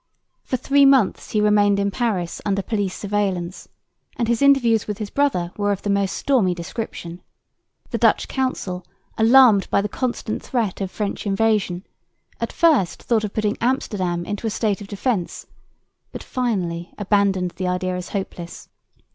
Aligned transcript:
For 0.43 0.57
three 0.57 0.83
months 0.83 1.29
he 1.29 1.39
remained 1.41 1.79
in 1.79 1.91
Paris 1.91 2.41
under 2.43 2.63
police 2.63 2.95
surveillance; 2.97 3.67
and 4.17 4.27
his 4.27 4.41
interviews 4.41 4.87
with 4.87 4.97
his 4.97 5.11
brother 5.11 5.51
were 5.57 5.71
of 5.71 5.83
the 5.83 5.91
most 5.91 6.13
stormy 6.13 6.55
description. 6.55 7.21
The 7.91 7.99
Dutch 7.99 8.27
Council, 8.27 8.83
alarmed 9.19 9.69
by 9.69 9.79
the 9.79 9.87
constant 9.87 10.41
threat 10.41 10.81
of 10.81 10.89
French 10.89 11.27
invasion, 11.27 11.85
at 12.39 12.51
first 12.51 13.03
thought 13.03 13.23
of 13.23 13.31
putting 13.35 13.57
Amsterdam 13.61 14.25
into 14.25 14.47
a 14.47 14.49
state 14.49 14.81
of 14.81 14.87
defence, 14.87 15.45
but 16.11 16.23
finally 16.23 16.91
abandoned 16.97 17.51
the 17.57 17.67
idea 17.67 17.95
as 17.95 18.09
hopeless. 18.09 18.69